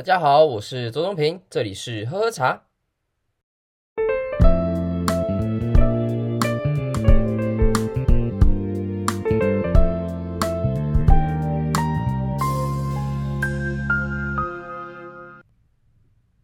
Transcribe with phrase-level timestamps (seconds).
[0.00, 2.62] 大家好，我是周中平，这里是喝喝茶。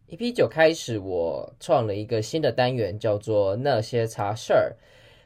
[0.05, 4.75] 一批九开始，我创了一个新的单元，叫做那些茶事儿。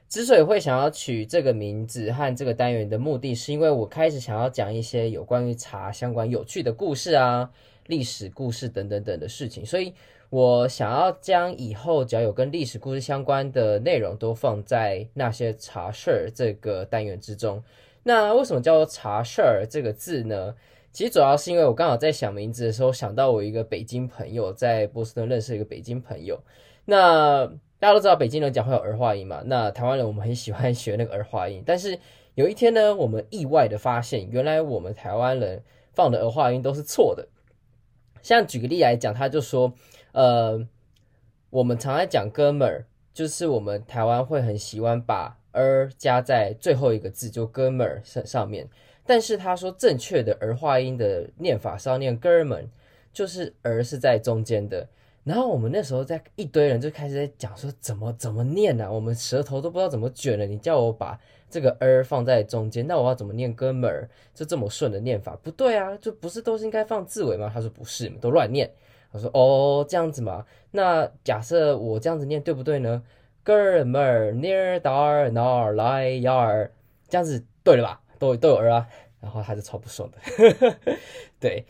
[0.08, 7.52] 之所以会想要取这个名字和这个单元的目的，是因为我开始想要讲一些有关于茶相关有趣的故事啊、
[7.92, 9.94] 历史故事等等等的事情，所以
[10.30, 17.62] 我想要将以后只要有跟历史故事相关的内容都放在那些茶事儿这个单元之中。
[18.04, 20.56] 那为什么叫做茶事儿这个字呢？
[20.92, 26.40] 其实主要是因为我刚好在想名字的时候，想到我一个北京朋友在波士顿认识一个北京朋友，
[26.86, 27.52] 那。
[27.82, 31.98] 大家都知道北京人讲话有儿化音嘛，那台湾人我们很喜欢学那个儿化音，但是
[32.36, 37.28] 有一天呢，我们意外的发现，原来我们台湾人放的儿化音都是错的。
[38.22, 39.74] 像举个例来讲，他就说，
[40.12, 40.68] 呃，
[41.50, 48.68] 我们常在讲哥们儿，就是我们台湾会很喜欢把儿加在最后一个字，就哥们儿上上面，
[49.06, 52.70] 但是他说正确的儿化音的念法是要念哥们，
[53.12, 54.88] 就是儿是在中间的。
[55.24, 58.92] 然后我们那时候在一堆人就开始在讲说怎么怎么念呢、啊？
[58.92, 60.48] 我们舌头都不知道怎么卷了。
[60.48, 61.20] 你叫我把
[61.52, 64.10] 这个儿放在中间，那我要怎么念哥们儿？
[64.34, 65.96] 就这么顺的念法不对啊？
[65.98, 67.52] 就不是都是应该放字尾吗？
[67.54, 68.72] 他说不是，都乱念。
[69.12, 70.46] 我说哦这样子嘛。
[70.72, 73.04] 那假设我这样子念对不对呢？
[73.44, 74.80] 哥们儿，near
[75.32, 76.72] 哪儿来呀儿，
[77.10, 78.02] 这样子对了吧？
[78.18, 78.88] 都都有儿啊。
[79.20, 80.78] 然后他就超不爽的，
[81.40, 81.66] 对。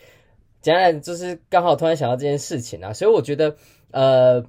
[0.61, 3.55] 简单就是刚好突然想到这件事情啊，所以我觉得
[3.89, 4.45] 呃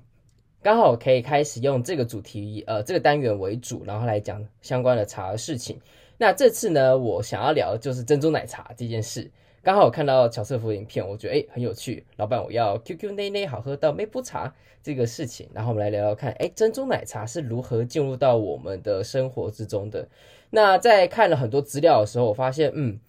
[0.63, 5.81] 刚好可以开始用这个主题呃这个单元为主，然后来讲相关的茶的事情。
[6.17, 9.29] 那这次呢，我想要聊的就是珍珠奶茶这件事。
[9.61, 12.07] 刚好我看到乔瑟夫影片，我觉得诶很有趣。
[12.17, 20.07] 老板，我要 QQ 内内好喝到没补茶这个事情，然后我们来聊聊看，诶珍珠奶茶是如何进入到我们的生活之中的。
[20.51, 23.01] 那在看了很多资料的时候，我发现嗯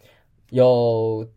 [0.49, 1.27] 有。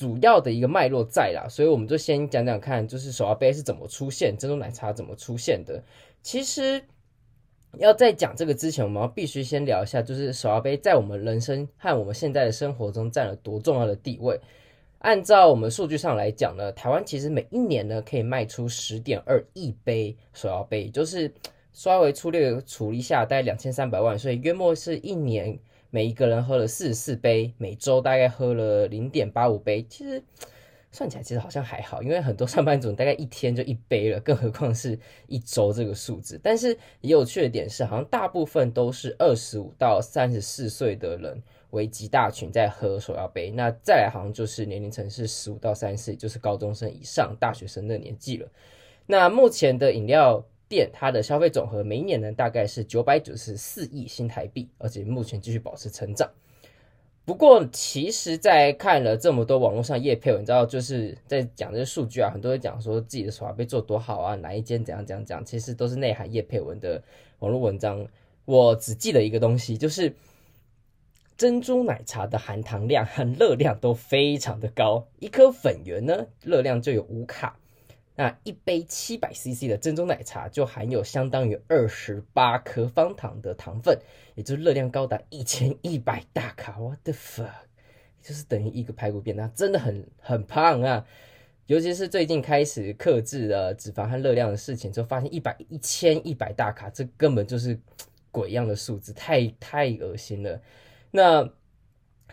[0.00, 5.84] 主要的一个脉络在啦，所以我们就先讲讲看，就是手摇杯是怎么出现，珍珠奶茶怎么出现的。
[6.22, 6.82] 其实
[7.76, 14.40] 要在讲这个之前，我们要必须先聊一下，就是手摇杯在我们人生和我们现在的生活中占了多重要的地位。
[15.00, 21.30] 按照我们数据上来讲呢，台湾其实每一年呢可以卖出十点二亿杯手摇杯，就是
[21.74, 25.58] 稍微粗略处理一下，大概两千三百万，所以约莫是一年。
[25.90, 30.22] 每一个人喝了四十四杯，每周大概喝了零点八五杯，其实
[30.92, 36.40] 算起来其实好像还好，因为很多上班族大概一天就一杯了，更何况是一周这个数字。
[36.42, 48.48] 但是也有趣的点是，好像大部分都是二十五到三十四岁的人为极大群在喝手摇杯，那再来好像就是年龄层是十五到三十四，就是高中生以上、大学生的年纪了。
[49.06, 50.44] 那目前的饮料。
[50.70, 56.30] 店它的消费总和每一年呢，大概是九百九十四亿新台币，而且目前继续保持成长。
[57.26, 67.02] 不过，其实，在看了这么多网络上业配，你知道，就是在讲这些数据啊，很多人讲说自己的手摇杯做多好啊，哪一间怎样怎样讲，其实都是内涵业配文的
[67.40, 68.06] 网络文章。
[68.46, 70.12] 我只记得一个东西，就是
[71.36, 77.59] 珍珠奶茶的含糖量和热量都非常的高，一颗粉圆呢，热量就有五卡。
[78.20, 83.98] 那一杯七百 CC 的珍珠奶茶就含有相当于二十八颗方糖的糖分，
[84.34, 86.78] 也就是热量高达一千一百大卡。
[86.78, 87.48] What the fuck？
[88.20, 91.06] 就是等于一个排骨便当，真的很很胖啊！
[91.64, 97.80] 尤其是最近开始克制了脂肪和热量的事情，就发现一百一千一百大卡，这根本就是
[98.30, 100.60] 鬼一样的数字，太太恶心了。
[101.10, 101.50] 那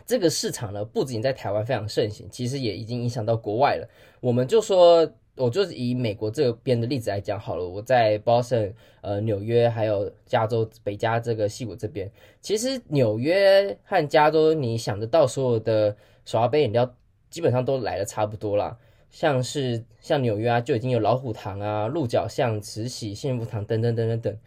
[0.04, 3.88] 这个市场呢，不仅在台湾非常盛行，其实也已经影响到国外了。
[4.20, 5.10] 我们就说。
[5.38, 7.66] 我就是以美国这边的例子来讲好了。
[7.66, 12.10] 我在 Boston、呃纽约还有加州北加这个西谷这边，
[12.40, 16.94] 其实纽约和加州，你想得到所有的手摇杯饮料，
[17.30, 18.76] 基本上都来的差不多啦。
[19.10, 24.38] 像是像纽约啊，就已经有老虎堂啊、鹿角巷、慈禧、幸福堂等等等等等，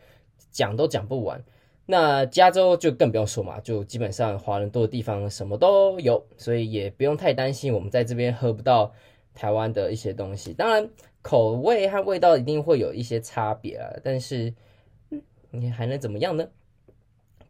[0.51, 1.43] 讲都讲不完。
[1.87, 8.93] 那加州就更不用说嘛，就基本上华人多的地方什么都有，所以也不用太担心我们在这边喝不到。
[9.33, 10.89] 台湾的一些东西，当然
[11.21, 14.53] 口味和味道一定会有一些差别啊，但是，
[15.49, 16.47] 你还能怎么样呢？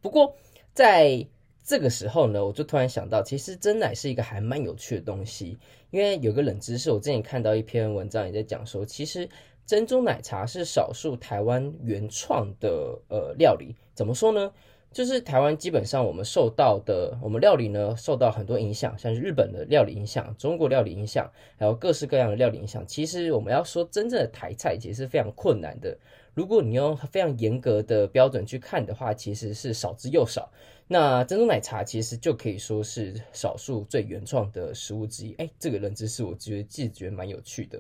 [0.02, 0.36] 不过
[0.74, 1.26] 在
[1.64, 5.58] 这个时候呢，我就突然想到，其实珍奶是一个还蛮有趣的东西，
[5.92, 9.30] 因为有个冷知识，我之前看到一篇文章也在讲说，其实
[9.66, 13.76] 珍珠奶茶是少数台湾原创的呃料理。
[13.94, 14.52] 怎么说呢？
[14.92, 22.86] 就是台湾基本上我们受到的，我们料理呢受到很多影响，像是日本的料理影响、中国料理影响，还有各式各样的料理影响。
[22.86, 25.98] 其实我们要说真正的台菜，其实是非常困难的。
[26.34, 30.52] 如果你用非常严格的标准去看的话，其实是少之又少。
[30.88, 35.34] 那珍珠奶茶其实就可以说是少数最原创的食物之一。
[35.36, 37.80] 哎，这个冷知识我觉得自己觉得蛮有趣的。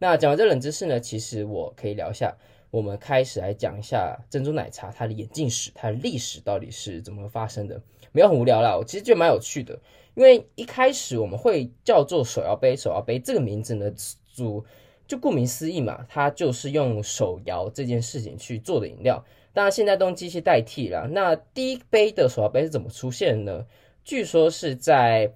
[0.00, 2.36] 那讲完这冷知识呢，其实我可以聊一下。
[2.70, 7.82] 我们开始来讲一下珍珠奶茶它的演进史，它的历史到底是怎么发生的？
[8.12, 9.78] 没有很无聊啦，我其实觉得蛮有趣的。
[10.14, 13.92] 因为一开始我们会叫做手摇杯，手摇杯这个名字呢，
[14.34, 14.64] 主
[15.06, 19.24] 就顾名思义嘛，它就是用手摇这件事情去做的饮料。
[19.52, 21.08] 当然现在都用机器代替了。
[21.08, 23.66] 那第一杯的手摇杯是怎么出现的呢？
[24.04, 25.32] 据说是在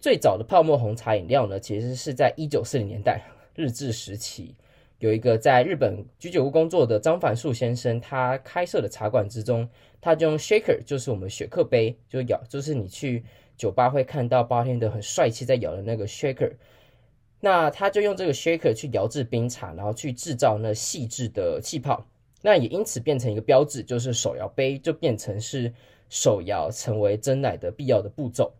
[0.00, 3.22] 最早的泡沫红茶饮料呢，其实是在一九四零年代
[3.54, 4.54] 日治时期。
[4.98, 9.68] 有一个在日本居酒屋工作的张凡树先生，他开设的茶馆之中，
[10.00, 13.24] 他就用 shaker，就是我们雪克杯，就摇，就是你去
[13.56, 16.52] 酒吧会看到 bartender 很帅气在摇的那个 shaker。
[17.40, 22.04] 那他就用这个 shaker 去摇制冰茶，然后去制造那细致的气泡。
[22.42, 25.72] 那也因此变成一个标志，就是手摇杯就变成是
[26.08, 28.52] 手摇成为真奶的必要的步骤。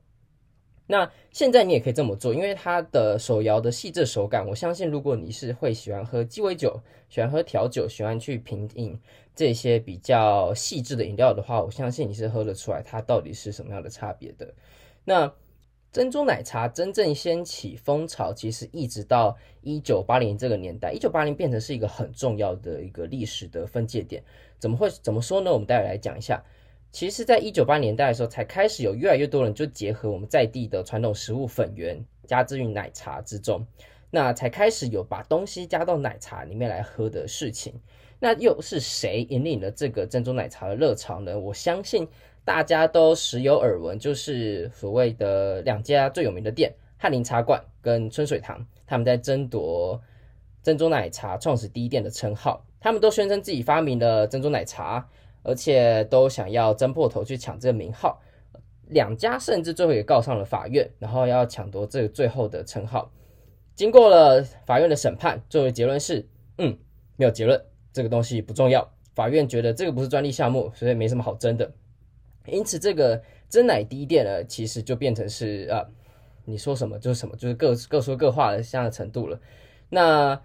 [0.90, 6.81] 那现在你也可以这么做，因为它的手摇的细致手感，我相信如果你是会喜欢喝鸡尾酒、
[7.11, 8.99] 喜欢喝调酒、喜欢去品饮
[9.37, 14.55] 这些比较细致的饮料的话，我相信你是喝得出来它到底是什么样的差别的。
[15.05, 15.31] 那
[15.93, 24.23] 珍珠奶茶真正掀起风潮，其实一直到一九八零这个年代，一九八零变成是一个很重要的一个历史的分界点。
[24.58, 25.52] 怎么会怎么说呢？
[25.52, 26.43] 我们待会来讲一下。
[26.90, 33.64] 其实，在一九八年代的时候，才开始有越来越多人就结合我们在地的传统食物粉圆，加之于奶茶之中，
[34.11, 37.75] 那才开始有把东西加到奶茶里面来喝的事情。
[38.19, 41.38] 那又是谁引领了这个珍珠奶茶的热潮呢？
[41.38, 42.08] 我相信
[42.44, 50.00] 大家都时有耳闻，就是所谓的两家最有名的店——翰林茶馆跟春水堂，他们在争夺
[50.62, 52.64] 珍珠奶茶创始第一店的称号。
[52.81, 55.06] 他们都宣称自己发明了珍珠奶茶。
[55.49, 58.21] 而且都想要争破头去抢这个名号，
[58.89, 63.11] 两家甚至最后也告上了法院，然后要抢夺这个最后的称号。
[63.75, 66.29] 经过了法院的审判，最后结论是，
[66.59, 66.77] 嗯，
[67.17, 67.59] 没有结论，
[67.95, 68.87] 这个东西不重要。
[69.15, 71.73] 法院觉得这个不是专利项目，所以没什么好争的。
[72.45, 75.83] 因此，这个真奶第一店呢，其实就变成是啊，
[76.45, 79.41] 你说什么就是什么，就是各各说各话的这样的程度了。
[79.89, 80.39] 那。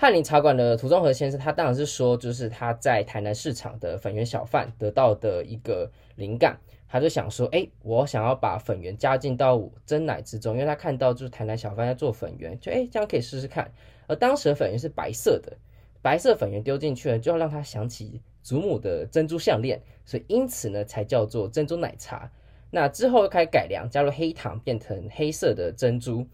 [0.00, 6.58] 翰林茶馆的涂中和先生，他当然是说，就是他在台南市场的粉圆小贩得到的一个灵感，
[6.88, 13.70] 他就想说，哎，我想要把粉圆加进到真奶之中，因为他看到就是台南小贩在做粉圆，就哎，这样可以试试看。
[14.06, 15.54] 而当时的粉圆是白色的，
[16.00, 22.32] 白色粉圆丢进去了，就要让他想起祖母的珍珠项链，所以因此呢，才叫做珍珠奶茶。
[22.70, 26.26] 那之后又开始改良，加入黑糖，变成黑色的珍珠。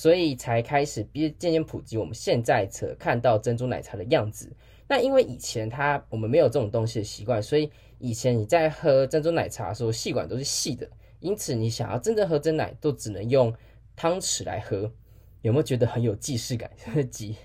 [0.00, 4.50] 所以才开始渐渐普及，我们现在所看到珍珠奶茶的样子。
[4.88, 10.88] 那因为以前它我们没有这种东西的习惯，所以以前你在喝珍珠奶茶的时候，细管都是细的，
[11.18, 13.54] 因此你想要真正喝珍奶，都只能用
[13.94, 14.90] 汤匙来喝。
[15.42, 16.70] 有没有觉得很有既视感？
[17.12, 17.36] 几，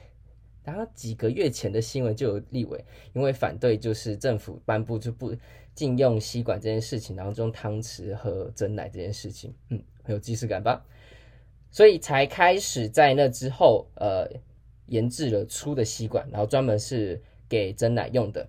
[0.64, 2.82] 然后几个月前的新闻就有立委
[3.12, 5.36] 因为反对，就是政府颁布就不
[5.74, 10.82] 禁用吸管这件事情，然后就用汤匙喝珍奶这件事情，嗯，很有既视感吧？
[11.76, 14.26] 所以才开始在那之后，呃，
[14.86, 18.48] 研制了粗的吸管，然后专门是给蒸奶用的。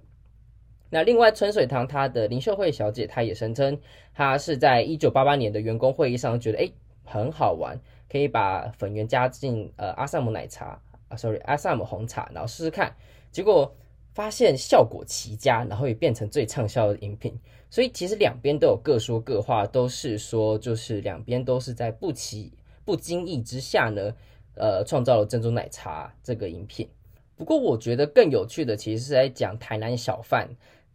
[0.90, 3.76] 那另外春水堂它的林秀慧小姐，她也声称，
[4.14, 6.70] 她是在一九八八年的员工会议上觉得，哎，
[7.04, 7.76] 很好玩，
[8.08, 12.94] 可以把粉圆加进呃阿萨姆奶茶啊，sorry 阿萨姆红茶，然后试试看，
[13.32, 13.74] 结果
[14.14, 17.36] 发现效果奇佳，然后也变成最畅销的饮品。
[17.70, 22.52] 所以其实两边都有各说各话，都是说就是两边都是在不期。
[22.86, 24.14] 不经意之下呢，
[24.54, 26.88] 呃，创造了珍珠奶茶这个饮品。
[27.36, 30.48] 不过，我觉得更有趣的其实是在讲台南小贩，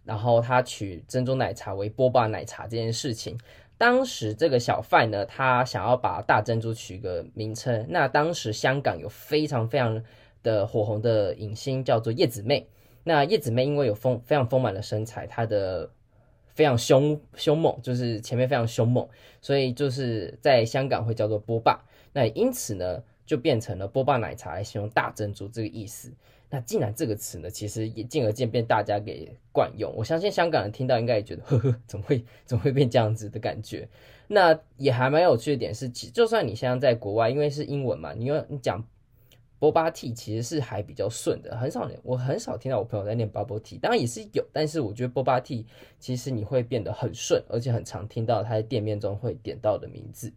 [0.04, 3.38] 然后他取珍珠奶茶为波霸奶茶这件事情。
[3.78, 7.86] 当时这个小贩呢，他想要把大珍珠取个名称。
[7.90, 10.04] 那当时香港有非常非常
[10.42, 12.68] 的火红的影星叫做叶子妹。
[13.04, 15.92] 那叶子妹因为有丰非常丰满的身材，她的
[16.53, 19.08] 非常凶凶猛，就是前面非常凶猛，
[19.41, 21.84] 所以就是在香港会叫做波霸。
[22.13, 26.12] 那因此呢，就变成了波霸奶茶来形容大珍珠这个意思。
[26.50, 29.93] 那既然这个词呢，其实也进而渐变大家给惯用。
[29.96, 33.88] 我相信香港人听到应该也觉得，呵呵，怎么会怎么会变这样子的感觉？
[34.27, 38.86] 那也还蛮有趣的点是，其就算你现在在国外，因为是英文嘛，你要你讲
[39.62, 45.68] 波巴 T 其实是还比较顺的，很少我很少听到我朋友在念 bubble tea，当然也是有，但是我觉得波巴 T
[46.00, 50.34] 其实你会变得很顺，而且很常听到他在店面中会点到的名字。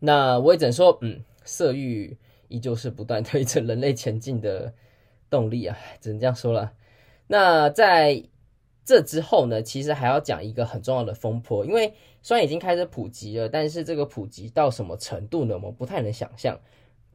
[0.00, 4.74] 那我也只能说，嗯，色欲依旧是不断推着人类前进的
[5.30, 6.72] 动力啊，只能这样说了。
[7.28, 8.20] 那在
[8.84, 15.54] 这之后呢，其实还要讲一个很重要的风波，因为虽然已经开始普及了，但是这个普及到什么程度呢？
[15.54, 16.58] 我们不太能想象。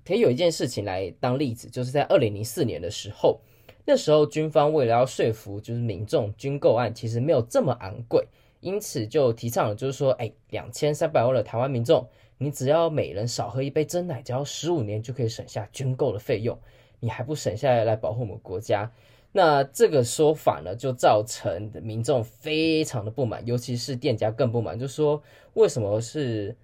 [0.05, 3.39] 可以有一件事情来当例子，就是在二零零四年的时候，
[3.85, 8.27] 那时候军方为了要说服就是民众，军购案其实没有这么昂贵，
[8.59, 12.05] 因此就提倡了，就是说，哎，两千三百万的台湾民众，
[12.37, 16.57] 你只要每人少喝一杯珍奶，只要十五年就可以省下军购的费用，
[16.99, 18.91] 你还不省下来来保护我们国家？
[19.31, 26.55] 那这个说法呢，就造成民众非常的不满，尤其是店家更不满，就说为什么是？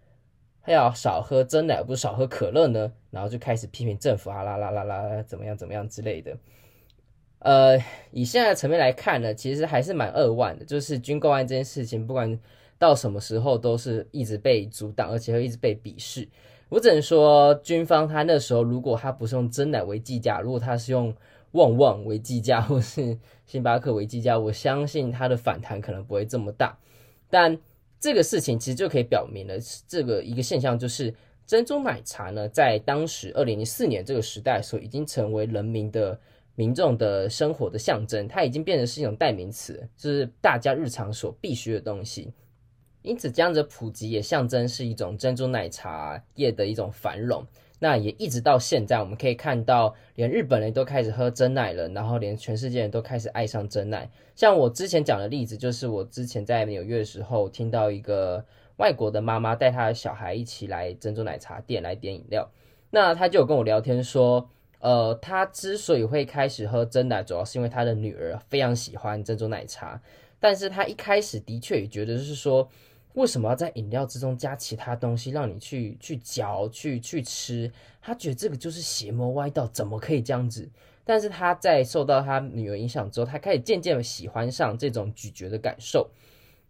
[0.72, 2.92] 要少喝真奶，不是少喝可乐呢？
[3.12, 6.38] 然后就开始批评政府啊啦啦啦啦，怎么样怎么样之类的。
[7.40, 7.78] 呃，
[8.12, 10.66] 以现在的层面来看呢，其实还是蛮扼腕的。
[10.66, 12.38] 就是军购案这件事情，不管
[12.78, 16.28] 到什么时候，都是一直被阻挡，而且会一直被鄙视。
[16.68, 21.16] 我只能说，军方他那时候如果他不是用真奶为计价，如果他是用
[21.54, 26.78] 旺旺为计价，或是星巴克为计价，我相信他的反弹可能不会这么大。
[27.30, 27.58] 但
[28.00, 29.56] 这个事情其实就可以表明了
[29.88, 31.14] 这个一个现象，就是
[31.46, 36.20] 珍珠奶茶呢，在当时二零零四年这个时代所，已经成为人民的
[36.56, 42.34] 民众的生活的象征，它已经变成是一种代名词，就是大家日常所必须的东西。
[43.02, 47.46] 因此，这样的普及也象征是一种珍珠奶茶业的一种繁荣。
[47.82, 54.10] 那也一直到现在，我们可以看到，连日本人都开始喝珍奶了，然后连全世界人都开始爱上珍奶。
[54.36, 58.46] 像我之前讲的例子，就是我之前在纽约的时候，听到一个
[58.78, 62.50] 外国的妈妈带她的小孩一起来珍珠奶茶店来点饮料，
[62.92, 70.02] 那她就有跟我聊天说，呃，她之所以会开始喝珍奶，主要是因为她的女儿非常喜欢珍珠奶茶，
[70.40, 72.70] 但是她一开始的确也觉得是说。
[73.14, 77.72] 为什么要在饮料之中加其他东西，让你去去嚼、去去吃？
[78.02, 80.70] 他觉得这个就是邪魔歪道，怎么可以这样子？
[81.04, 86.08] 但是他在受到他女儿影响之后，他开始渐渐的喜欢上这种咀嚼的感受，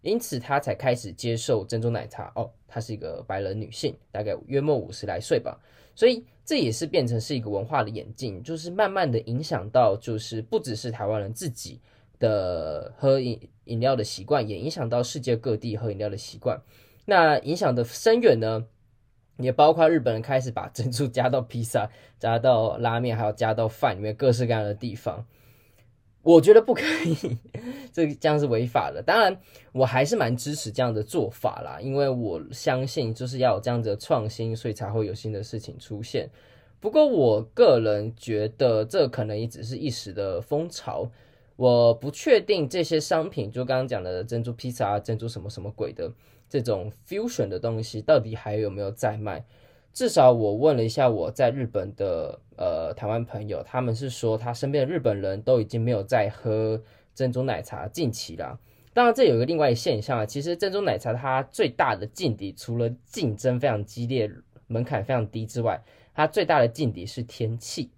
[0.00, 2.32] 因此他才开始接受珍珠奶茶。
[2.34, 5.60] 哦，她是一个白人女性，大概约莫五十来岁吧。
[5.94, 11.78] 所以这也是变成是一个文化的演进，就是慢慢的影响到，就是不只是台湾人自己。
[12.20, 16.62] 的喝饮饮料的习惯，也影响到世界各地喝饮料的习惯。
[17.06, 18.66] 那影响的深远呢，
[19.38, 25.26] 也包括日本人开始把珍珠加到披萨、 加到拉面，还有加到饭里面各式各样的地方。
[26.22, 27.38] 我觉得不可以，
[27.90, 29.02] 这这样是违法的。
[29.02, 29.40] 当然，
[29.72, 36.30] 我还是蛮支持这样的做法啦，因为我相信就是要有这样的创新，所以才会有新的事情出现。
[36.78, 41.10] 不过，我个人觉得这可能也只是一时的风潮。
[41.60, 46.10] 我不确定这些商品，就刚刚讲的珍珠披萨、珍珠什么什么鬼的
[46.48, 49.44] 这种 fusion 的东西，到底还有没有在卖？
[49.92, 56.82] 至少我问了一下我在日本的呃台湾朋友，他们是说他身边的日本人都已经没有在喝
[57.14, 58.58] 珍珠奶茶近期了。
[58.94, 64.30] 当然，这有一个另外一现象啊，其实珍珠奶茶它最大的劲敌，除了竞争非常激烈、
[64.66, 65.82] 门槛非常低之外，
[66.14, 67.90] 它最大的劲敌是天气。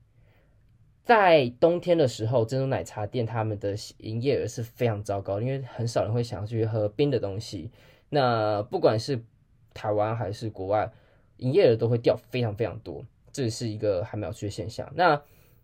[1.04, 7.70] 在冬天的时候，珍珠奶茶店他们的营业额是非常糟糕，因为很少人会想要去喝冰的东西。
[8.08, 9.20] 那不管是
[9.74, 10.92] 台湾还是国外，
[11.38, 14.88] 营业额都会掉非常非常多，这是一个还没有去的现象。
[14.94, 15.20] 那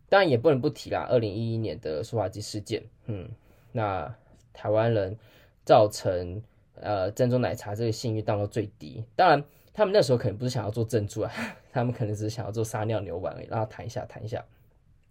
[0.08, 3.28] 当然也不能不提啦，二零一一年的塑化剂事件，嗯，
[3.70, 4.12] 那
[4.52, 5.16] 台湾人
[5.64, 6.42] 造成
[6.80, 9.04] 呃珍珠奶茶这个信誉降到最低。
[9.14, 11.30] 当然，他们那时候可能不是想要做珍珠啊，
[11.70, 14.44] 他们可能只是想要做撒尿牛丸而已，让他谈一下谈一下。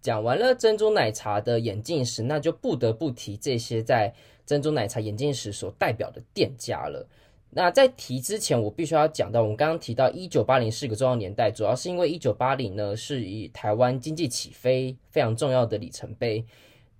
[0.00, 4.14] 讲完了珍珠奶茶的眼镜史，那就不得不提这些在
[4.46, 7.06] 珍珠奶茶眼镜史所代表的店家了。
[7.50, 16.44] 那在提之前，我必须要讲到，我们刚刚提到一九八零是个重要年代，主要是因为一九八零呢是以台湾经济起飞非常重要的里程碑。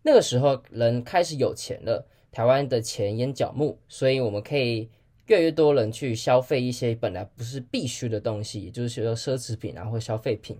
[0.02, 4.88] 那个时候人开始有钱了，台湾的钱淹脚目，所以我们可以
[5.26, 10.58] 越来越多人去消费一些本来不是必须的东西，也就是说奢侈品啊或消费品。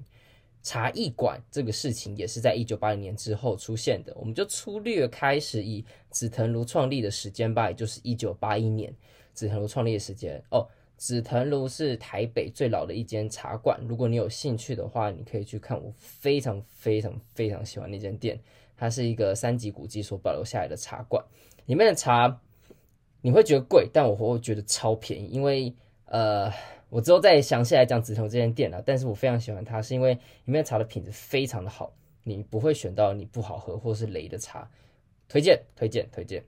[0.69, 8.95] 茶艺馆这个事情也是在一九八零年之后出现的，我们就粗略开始以紫藤庐创立的时间吧，也就是一九八一年，
[9.33, 10.69] 紫藤庐创立的时间哦。
[10.99, 15.83] 紫藤庐是台北最老的一间茶馆，如果你有兴趣的话，你可以去看。
[15.83, 18.39] 我非常非常非常喜欢那间店，
[18.77, 21.25] 它是一个三级古迹所保留下来的茶馆，
[21.65, 22.39] 里面的茶
[23.23, 26.53] 你会觉得贵，但我会觉得超便宜，因为呃。
[26.91, 28.83] 我之后再详细来讲紫藤这间店了。
[28.85, 31.93] 但是我非常喜欢它，是因为里面茶的品质非常的好，
[32.25, 34.71] 你不会选到你不好喝或是雷的茶，
[35.29, 36.45] 推荐推荐推荐。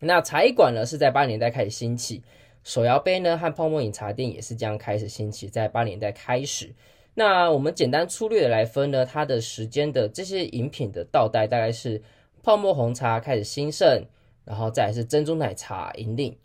[0.00, 2.22] 那茶艺馆呢是在八年代开始兴起，
[2.62, 6.74] 手摇杯呢和泡沫饮茶店也是这样开始兴起，在八年代开始。
[7.14, 12.02] 那我们简单粗略的来分呢，它的时间的这些饮品的倒带大概是
[12.42, 14.04] 泡沫红茶开始兴盛，
[14.44, 16.36] 然后再来是珍珠奶茶引领，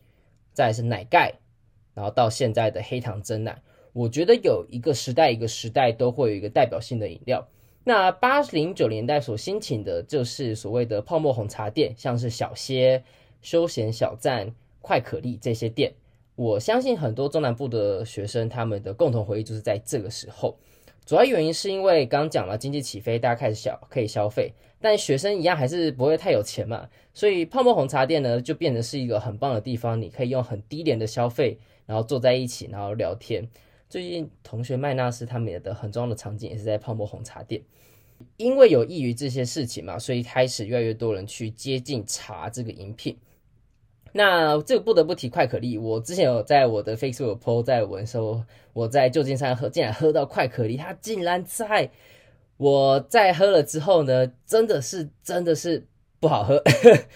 [0.54, 1.34] 再来是奶盖，
[2.00, 3.62] 然后到现在的黑糖珍奶。
[3.92, 7.46] 我觉得有一个时代一个时代都会有一个代表性的饮料。
[7.84, 13.04] 那八零九年代所兴起的就是所谓的泡沫红茶店，像是小歇、
[13.42, 15.92] 休闲小站、快可立这些店。
[16.36, 20.58] 我相信很多中南部的学生，他们的共同回忆就是在这个时候。
[21.06, 31.58] 主要原因是因为刚刚讲了经济起飞，大家开始消可以消费，但学生一样还是不会太有钱嘛，所以泡沫红茶店呢就变成是一个很棒的地方，你可以用很低廉的消费，
[31.90, 33.44] 然后坐在一起，然后聊天。
[33.90, 37.64] 最近同学麦纳斯他们也的很重要的场景也是在泡沫红茶店，
[38.38, 43.18] 因为有益于这些事情嘛，所以开始越来越多人去接近茶这个饮品。
[44.14, 51.90] 那这个不得不提快可立，我之前有在我的 Facebook po 在文说，我在旧金山喝，竟然喝到快可立，它竟然在
[52.58, 55.88] 我在喝了之后呢，真的是真的是
[56.20, 56.62] 不好喝。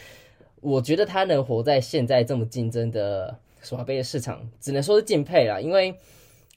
[0.62, 5.96] 我觉得它能活在现在这么竞争的手摇杯的市场，只能说是敬佩啦，因为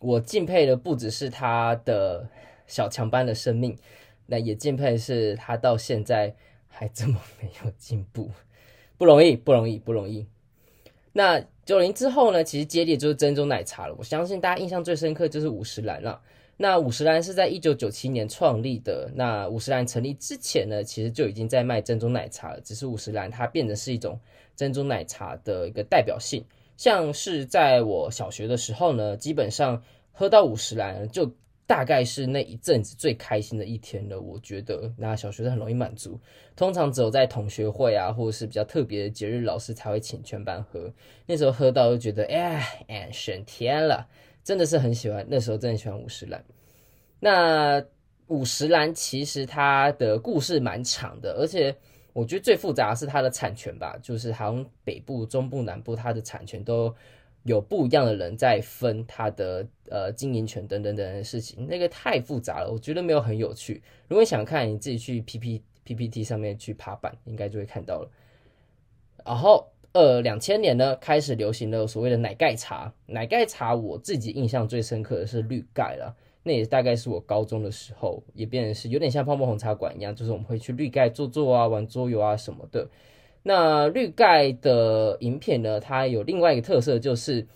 [0.01, 2.29] 我敬佩的不只是他的
[2.67, 3.79] 小强般的生命，
[4.27, 6.35] 那也敬佩是他到现在
[6.69, 8.31] 还这么没有进步。
[8.99, 10.27] 不容易，不容易，不容易。
[11.13, 12.45] 那九零之后呢？
[12.45, 13.95] 其实接力就是珍珠奶茶了。
[13.99, 16.21] 我相信大家印象最深刻就是五十岚了。
[16.59, 19.11] 那五十岚是在一九九七年创立的。
[19.15, 22.61] 那五十岚成立之前呢，其实就已经在卖珍珠奶茶了。
[22.61, 24.19] 只是五十岚它变成是一种
[24.55, 26.45] 珍珠奶茶的一个代表性。
[26.77, 31.31] 像是在我小学的时候呢，基本上喝到五十岚就。
[31.69, 34.89] 大概是那一阵子最开心的一天了，我觉得。
[34.97, 36.17] 那小学生很容易满足，
[36.55, 40.89] 通常只有在同学会啊，或者是比较特别的节日，老师才会请全班喝。
[41.27, 44.07] 那时候喝到就觉得，哎，哎，升天了，
[44.45, 45.27] 真的是很喜欢。
[45.29, 46.45] 那时候真的喜欢五十岚。
[47.19, 47.85] 那
[48.29, 51.75] 五十岚其实它的故事蛮长的，而且
[52.17, 56.95] 我觉得最复杂是它的产权吧，就是好像北部、中部、南部它的产权都。
[57.43, 63.81] 有不一样的人在分它的呃经营权等等等等的事情，那个太复杂了，我觉得没有很有趣。
[64.09, 68.11] 如果你想看，你自己去 P P P P T 上面去爬板，应该就会看到了。
[69.25, 82.89] 然后呃，两千年呢开始流行了所谓的奶盖茶，奶盖茶我自己印象最深刻的是绿盖了，那也大概是我高中的时候，也变成是有点像泡沫红茶馆一样，就是我们会去绿盖坐坐啊，玩桌游啊什么的。
[83.43, 87.49] 那绿盖的饮品呢，它有另外一个特色，就是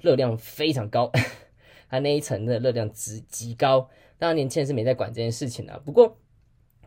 [0.00, 1.12] 热量非常高，
[1.90, 3.86] 它那一层的热量值极高。
[4.18, 6.16] 当然年轻人是没在管这件事情的，不过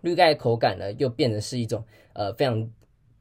[0.01, 2.67] 绿盖口感呢，又变成是一种呃非常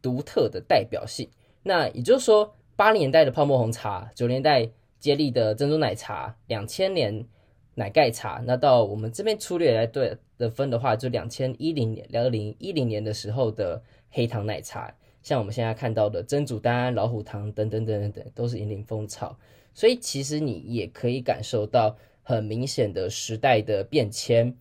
[0.01, 1.29] 独特的代表性。
[1.63, 7.27] 那也就是说，八零年代的泡沫红茶，九零年代接力的珍珠奶茶，两千年
[7.75, 14.95] 奶盖茶，那到我们这边粗略来对的分的话，就两千一零年、二零一零年的时候的黑糖奶茶。
[15.23, 19.39] 像我们现在看到的珍珠丹、老虎糖等等等等等，都是引领风潮。
[19.73, 24.55] 所以其实你也可以感受到很明显的时代的变迁。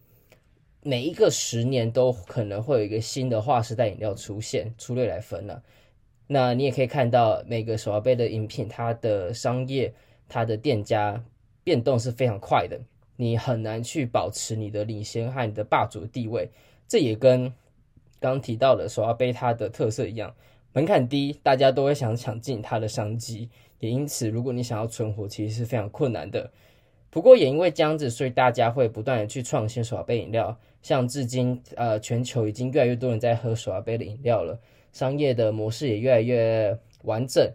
[0.84, 4.74] 每一个十年都可能会有一个新的划时代饮料出现。
[4.78, 5.62] 粗略来分了，
[6.28, 9.93] 那你也可以看到每个手摇杯的饮品，它的商业、
[10.30, 11.24] 它的店家
[11.63, 12.80] 变动是非常快的。
[13.21, 16.49] 你很难去保持你的领先和你的霸主地位。
[16.88, 17.53] 这也跟
[18.19, 20.34] 刚提到的手摇杯它的特色一样。
[20.73, 26.49] 门槛低，大家都会想抢进它的商机，也因此，如果你想要存活，其实是非常困难的。
[27.12, 30.57] 不过，也因为这样子，所以大家会不断的去创新手摇杯饮料。
[30.81, 34.60] 像至今，呃，全球已经越来越多人在喝手摇杯的饮料了，
[34.93, 37.53] 商业的模式也越来越完整，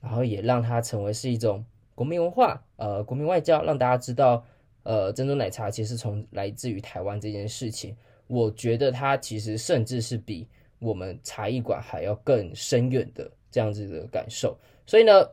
[0.00, 1.64] 然后也让它成为是一种
[1.96, 4.44] 国民文化，呃，国民外交，让大家知道，
[4.88, 7.94] 呃，珍珠奶茶其实从来自于台湾这件事情。
[8.26, 10.48] 我觉得它其实甚至是比。
[10.80, 15.28] 我们茶艺馆还要更深远的这样子的感受，所以呢，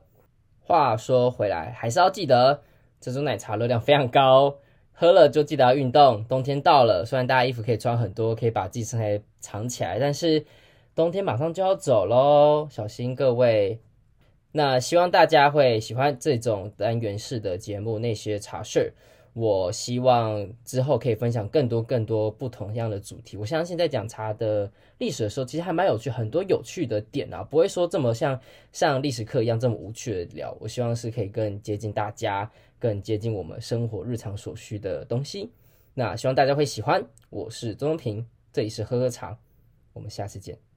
[0.60, 2.60] 话说回来，还是要记得
[3.00, 4.58] 珍珠奶茶热量非常高，
[4.92, 6.26] 喝了就记得要运动。
[6.26, 10.44] 冬天到了，虽然大家衣服可以穿很多，可以把自己身材藏起来，但是
[10.96, 13.80] 冬天马上就要走喽，小心各位。
[14.52, 18.90] 那希望大家会喜欢这种单元式的节目，那些茶事儿。
[19.36, 23.36] 我希望之后可以分享更多更多不同样的主题。
[23.36, 28.40] 我相信在讲茶的历史的时候，其实还蛮有趣，很多有趣的点啊，不会说这么像
[28.72, 30.58] 上历史课一样这么无趣的聊。
[30.62, 35.52] 我希望是可以更接近大家，更接近我们生活日常所需的东西。
[35.94, 37.06] 那希望大家会喜欢。
[37.30, 39.38] 我是周中平，这里是喝喝茶，
[39.92, 40.75] 我们下次见。